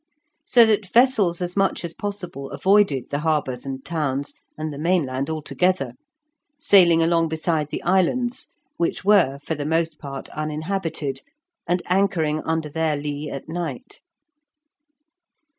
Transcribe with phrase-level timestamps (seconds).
[0.47, 5.29] So that vessels as much as possible avoided the harbours and towns, and the mainland
[5.29, 5.93] altogether,
[6.59, 11.19] sailing along beside the islands, which were, for the most part, uninhabited,
[11.67, 14.01] and anchoring under their lee at night.